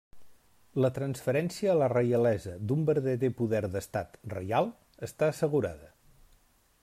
La 0.83 0.89
transferència 0.93 1.69
a 1.73 1.75
la 1.81 1.89
reialesa 1.93 2.55
d'un 2.71 2.81
verdader 2.89 3.31
poder 3.43 3.61
d'estat, 3.75 4.19
reial, 4.35 4.75
està 5.09 5.31
assegurada. 5.35 5.93